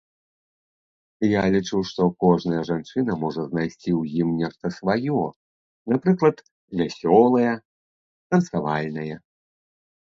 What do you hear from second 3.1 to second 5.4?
можа знайсці ў ім нешта сваё,